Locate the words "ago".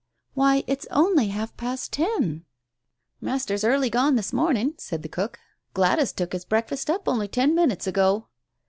7.85-8.27